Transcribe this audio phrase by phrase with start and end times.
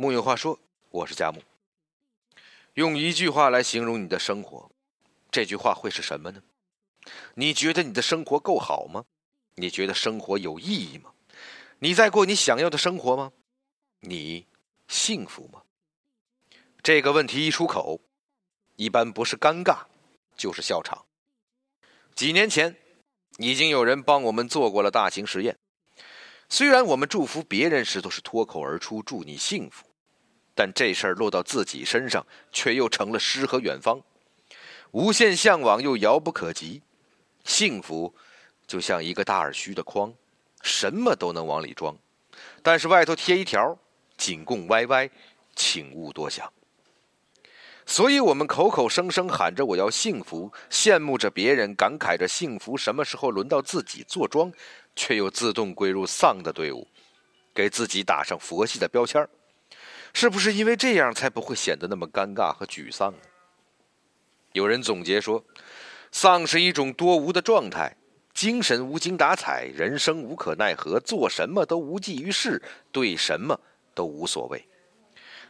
[0.00, 0.58] 木有话说，
[0.88, 1.42] 我是佳木。
[2.72, 4.70] 用一句话来形容你的生活，
[5.30, 6.42] 这句话会是什么呢？
[7.34, 9.04] 你觉得你的生活够好吗？
[9.56, 11.12] 你觉得生活有意义吗？
[11.80, 13.32] 你在过你想要的生活吗？
[14.00, 14.46] 你
[14.88, 15.64] 幸福吗？
[16.82, 18.00] 这个问题一出口，
[18.76, 19.80] 一般不是尴尬，
[20.34, 21.04] 就是笑场。
[22.14, 22.74] 几年前，
[23.36, 25.58] 已经有人帮我们做过了大型实验。
[26.48, 29.84] 虽然我们祝福别人时都是脱口而出“祝你幸福”。
[30.60, 33.98] 但这事儿落到自己身上，却又成了诗和远方，
[34.90, 36.82] 无限向往又遥不可及。
[37.44, 38.14] 幸福
[38.66, 40.12] 就像一个大而虚的筐，
[40.60, 41.96] 什么都能往里装，
[42.62, 43.78] 但是外头贴一条
[44.18, 45.08] “仅供 YY，
[45.56, 46.52] 请勿多想”。
[47.86, 54.52] 所以，我们口口声声喊着我要幸福，羡慕着别人，感慨着幸福什么时候轮到自己坐庄，
[54.94, 56.86] 却又自动归入丧的队伍，
[57.54, 59.30] 给自己打上佛系的标签儿。
[60.12, 63.18] 是不是因为这样才不会显得那么尴尬和沮丧呢？
[64.52, 65.44] 有人总结说，
[66.10, 67.96] 丧是一种多无的状态，
[68.34, 73.60] 精神无精打采，人生无可奈何，做什么都无济于事，对什么
[73.94, 74.66] 都无所谓。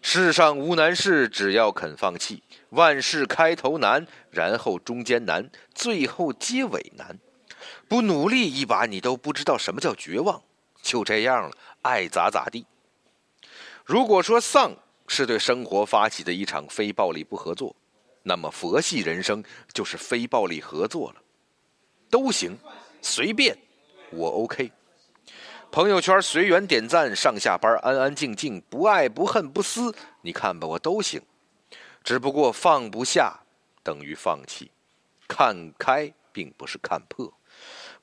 [0.03, 2.43] 世上无难事，只要肯放弃。
[2.71, 7.19] 万事开头难，然后中间难，最后结尾难。
[7.89, 10.43] 不努力一把，你都不知道什么叫绝望。
[10.81, 12.65] 就这样了，爱咋咋地。
[13.91, 14.73] 如果说丧
[15.09, 17.75] 是对生活发起的一场非暴力不合作，
[18.23, 21.21] 那么佛系人生就是非暴力合作了，
[22.09, 22.57] 都行，
[23.03, 23.59] 随便，
[24.13, 24.71] 我 OK。
[25.73, 31.21] 朋友圈随缘点赞，上下班安安静静，不爱不恨不思，你看吧，我都行。
[32.05, 33.41] 只不过放不下
[33.83, 34.71] 等于放弃，
[35.27, 37.35] 看开并不是看破，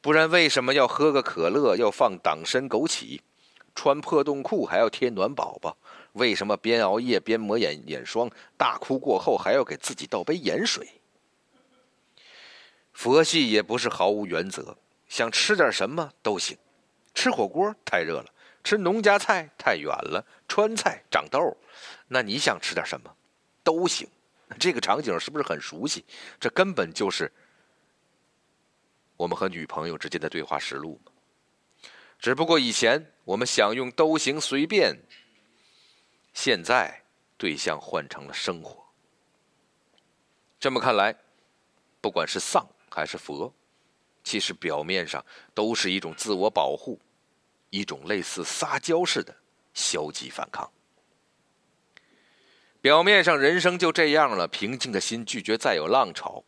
[0.01, 3.21] 不然为什么要喝个可乐，要放党参枸杞？
[3.77, 5.77] 穿破洞裤还要贴暖宝宝，
[6.13, 8.27] 为什么边熬夜边抹眼眼霜？
[8.57, 10.89] 大哭过后还要给自己倒杯盐水。
[12.91, 14.75] 佛系也不是毫无原则，
[15.07, 16.57] 想吃点什么都行。
[17.13, 21.55] 吃火锅太热了，吃农家菜太远了，川菜长痘，
[22.07, 23.15] 那你想吃点什么
[23.63, 24.09] 都行。
[24.59, 26.03] 这个场景是不是很熟悉？
[26.39, 27.31] 这根本就是
[29.15, 31.11] 我们和女朋友之间的对话实录嘛。
[32.19, 34.97] 只不过以前我们想用都行随便，
[36.33, 37.03] 现在
[37.37, 38.83] 对象换成了生活。
[40.59, 41.15] 这么看来，
[42.01, 43.53] 不管是丧还是佛，
[44.23, 45.23] 其实表面上
[45.53, 46.99] 都是一种自我保护，
[47.69, 49.35] 一种类似撒娇似的
[49.73, 50.71] 消极反抗。
[52.81, 56.43] 表面上人生就这样了，平静的心拒绝再有浪潮，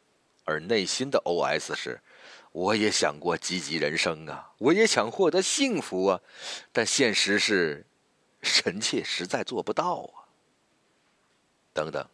[0.45, 2.01] 而内心的 OS 是。
[2.51, 6.19] 我也想过积极人生啊，我也想获得幸福啊，
[6.71, 7.85] 但现实是，
[8.41, 10.25] 臣妾实在做不到啊。
[11.71, 12.05] 等等，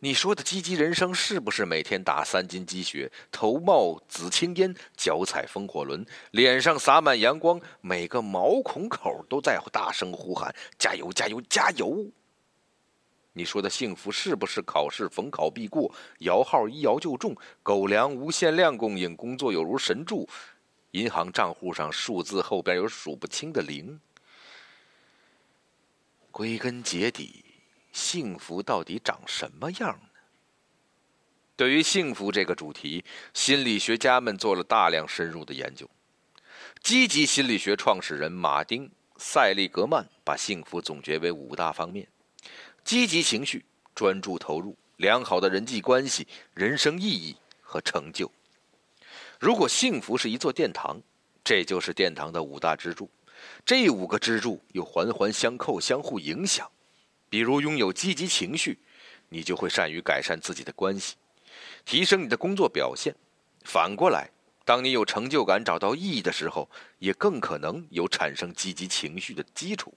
[0.00, 12.06] 你说的积极人生是不是每天打三斤鸡血，头冒紫青烟，脚踩风火轮，脸上洒满阳光，每个毛孔口都在大声呼喊加油加油加油？
[13.32, 20.28] 你说的幸福是不是考试逢考必过，摇号一摇就中，狗粮无限量供应，工作有如神助，
[20.90, 24.00] 银行账户上数字后边有数不清的零？
[26.32, 27.44] 归根结底，
[27.92, 30.08] 幸福到底长什么样呢？
[31.54, 35.88] 对于幸福这个主题，心理学家们做了大量深入的研究。
[36.82, 42.06] 积极心理学创始人马丁·塞利格曼把幸福总结为五大方面。
[42.88, 48.32] 积极情绪、专注投入、良好的人际关系、人生意义和成就。
[49.38, 50.98] 如果幸福是一座殿堂，
[51.44, 53.10] 这就是殿堂的五大支柱。
[53.62, 56.66] 这五个支柱又环环相扣、相互影响。
[57.28, 58.78] 比如，拥有积极情绪，
[59.28, 61.16] 你就会善于改善自己的关系，
[61.84, 63.14] 提升你的工作表现。
[63.64, 64.30] 反过来，
[64.64, 66.66] 当你有成就感、找到意义的时候，
[67.00, 69.92] 也更可能有产生积极情绪的基础。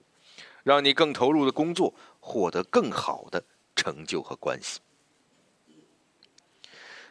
[0.62, 3.44] 让你更投入的工作，获得更好的
[3.74, 4.80] 成就和关系。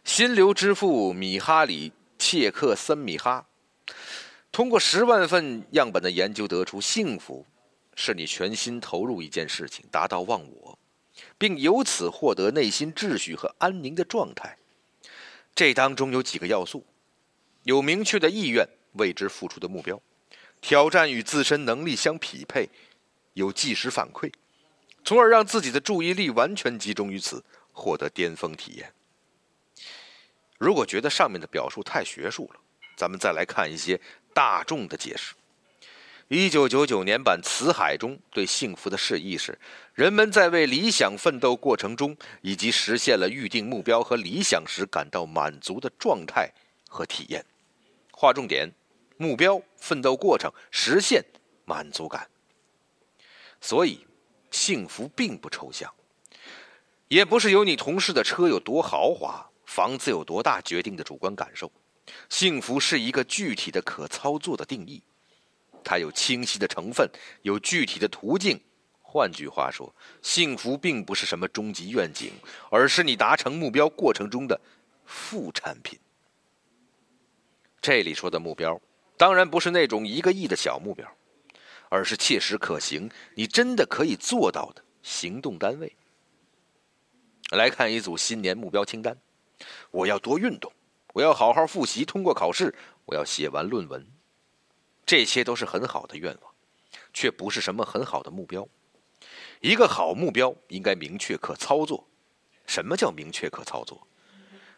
[0.04, 3.46] 心流之父米哈里·切克森米哈
[4.52, 7.46] 通过十万份样本的研究得出，幸福
[7.96, 10.80] 是你全心投入一件事情，达到忘我，
[11.38, 14.58] 并由此获得内心秩序和安宁的状态。
[15.54, 16.86] 这当中有几个要素：
[17.64, 20.02] 有明确的意愿，为之付出的目标，
[20.62, 22.70] 挑战与自身能力相匹配。
[23.34, 24.32] 有即时反馈，
[25.04, 28.94] 从而让自己的注意力完全集中于此，获得巅峰体验。
[30.58, 32.60] 如果觉得上面的表述太学术了，
[32.98, 34.00] 咱们再来看一些
[34.34, 35.34] 大众的解释。
[36.28, 39.60] 一九九九年版《辞海》中对幸福的释义是：
[39.94, 46.50] 人们在为理想奋斗过程中，以及实现了预定目标和理想时感到满足的状态
[46.88, 47.46] 和体验。
[48.14, 48.72] 划重点：
[49.18, 51.26] 目标、奋斗过程、实现、
[51.66, 52.30] 满足感。
[53.62, 54.06] 所以，
[54.50, 55.94] 幸福并不抽象，
[57.08, 61.72] 也不是由你同事的车有多豪华、房子有多大决定的主观感受。
[62.28, 65.02] 幸福是一个具体的、可操作的定义。
[65.84, 67.10] 它有清晰的成分，
[67.44, 68.60] 有具体的途径。
[69.02, 72.34] 换句话说，幸福并不是什么终极愿景，
[72.70, 74.60] 而是你达成目标过程中的
[75.06, 76.00] 副产品。
[77.82, 78.80] 这里说的目标，
[79.18, 81.08] 当然不是那种一个亿的小目标，
[81.92, 85.94] 而是切实可行、你真的可以做到的行动单位。
[87.52, 89.18] 来看一组新年目标清单：
[89.92, 90.72] 我要多运动，
[91.12, 92.74] 我要好好复习，通过考试，
[93.04, 94.08] 我要写完论文。
[95.06, 96.54] 这些都是很好的愿望，
[97.14, 98.66] 却不是什么很好的目标。
[99.60, 102.08] 一个好目标应该明确可操作。
[102.66, 104.08] 什么叫明确可操作？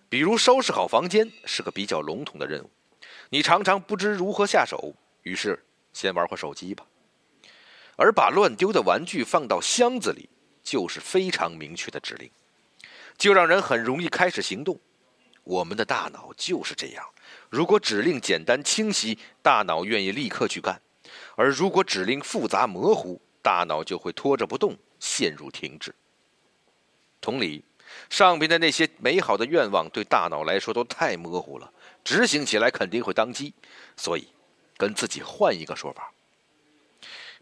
[0.10, 2.72] 比如收拾好房间是个比较笼统的任务，
[3.30, 5.64] 你常常不知如何下手，于是
[5.94, 6.84] 先玩会手机吧。
[7.96, 10.30] 而把乱丢的玩具放到箱子里，
[10.64, 12.30] 就是非常明确的指令，
[13.18, 14.80] 就让人很容易开始行动。
[15.44, 17.06] 我们的大脑就是这样。
[17.50, 20.76] 如果指令简单清晰，大脑愿意立刻去干；
[21.36, 25.94] 而如果指令复杂模糊，大脑就会拖着不动，陷入停滞。
[27.20, 27.64] 同理，
[28.10, 31.72] 上边的那些美好的愿望对大脑来说都太模糊了，
[32.04, 33.54] 执行起来肯定会当机。
[33.98, 34.28] 所以，
[34.78, 36.13] 跟自己换一个说法，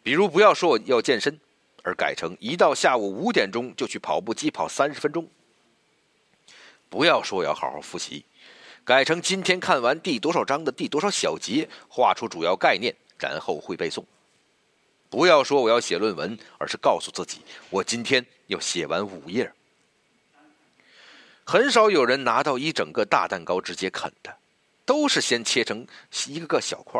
[0.03, 1.39] 比如不要说我要健身，
[1.83, 5.25] 而改成一到下午五点钟就去跑步机跑三十分钟；
[6.89, 8.25] 不要说要好好复习。
[8.83, 14.03] 改成今天看完第多少章的第多少小节，画出主要概念，然后会背诵。
[15.07, 19.51] 不要说我要写论文，而是告诉自己，我今天要写完五页。
[21.43, 24.35] 很少有人拿到一整个大蛋糕直接啃的，
[24.85, 25.85] 都是先切成
[26.27, 26.99] 一个个小块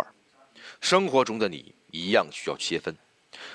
[0.82, 2.96] 生活中的你一样需要切分。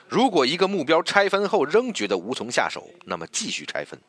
[0.08, 4.00] 如果一个目标拆分后仍觉得无从下手，那么继续拆分，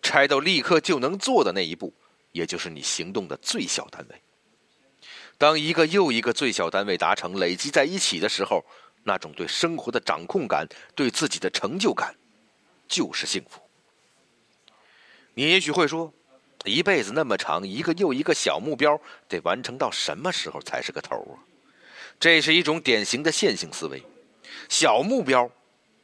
[0.00, 1.92] 拆到立刻就能做的那一步。
[2.32, 4.22] 也就是你行动的最小单位。
[5.36, 8.64] 当一个又一个最小单位达成、累积在一起的时候，
[9.02, 12.14] 那种对生活的掌控感、对自己的成就感，
[12.86, 13.60] 就是幸福。
[15.34, 16.12] 你也许会说，
[16.64, 21.49] 一辈子那么长，一个又一个小目标得完成到什么时候才是个头啊？
[22.20, 24.00] 这是一种典型的线性思维。
[24.68, 25.50] 小目标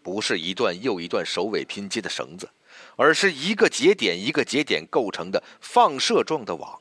[0.02, 2.48] 不是一段又一段首尾拼接的绳子。
[2.96, 6.78] 而是一个节点一个节点构成的放射状的网，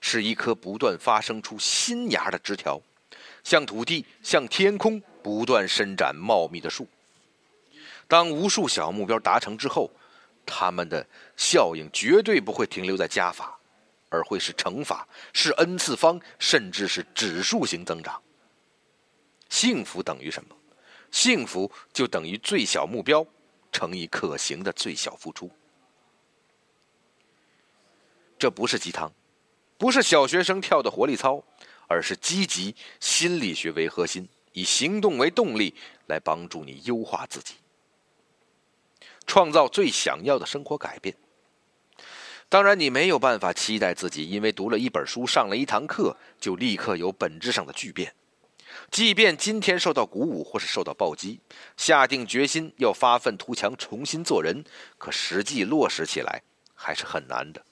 [0.00, 2.80] 是一棵不断发生出新芽的枝条，
[3.44, 6.88] 向土地、向天空不断伸展茂密的树。
[8.08, 9.88] 当无数小目标达成之后，
[10.44, 13.56] 它们的效应绝对不会停留在加法，
[14.08, 18.20] 而会是乘法，是 n 次方，甚至是指数型增长。
[19.48, 20.56] 幸福等于什么？
[21.10, 23.26] 幸福就等于最小目标。
[23.72, 25.50] 乘以可行的最小付出，
[28.38, 29.12] 这不是鸡汤，
[29.76, 31.44] 不是小学生跳的活力操，
[31.86, 35.74] 而是积极心理学为核心，以行动为动力
[36.06, 37.56] 来帮助你优化自己，
[39.26, 41.14] 创造最想要的生活改变。
[42.48, 48.14] 当然，你没有办法期待自己因为读了一本书、上了一堂课，就立刻有本质上的巨变。
[48.90, 51.40] 即便今天受到鼓舞或是受到暴击，
[51.76, 54.64] 下定决心要发愤图强、重新做人，
[54.96, 56.42] 可实际落实起来
[56.74, 57.62] 还是很难的。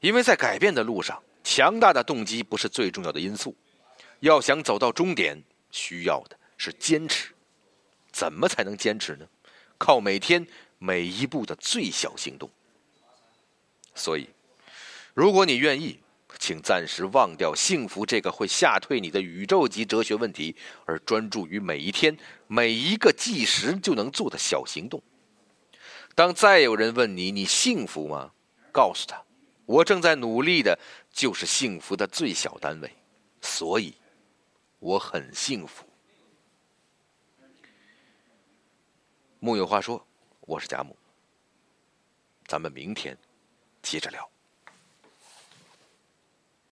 [0.00, 3.56] 因为在改变的路上，强大的动机不是最重要的因素。
[4.20, 7.34] 要想走到终点，需要的是坚持。
[8.12, 9.26] 怎么才能坚持呢？
[9.78, 10.46] 靠每天
[10.78, 12.48] 每一步的最小行动。
[13.94, 14.28] 所以，
[15.14, 15.98] 如果你愿意。
[16.38, 25.02] 请暂时忘掉幸福这个会吓退你的宇宙级哲学问题，而专注于每一天每一个计时就能做的小行动。
[26.14, 28.32] 当再有人问你你幸福吗？
[28.72, 29.22] 告诉他，
[29.66, 30.78] 我正在努力的，
[31.12, 32.92] 就是幸福的最小单位，
[33.40, 33.94] 所以
[34.78, 35.84] 我很幸福。
[39.38, 40.06] 木有话说，
[40.40, 40.96] 我是贾木，
[42.46, 43.16] 咱们明天
[43.82, 44.33] 接着聊。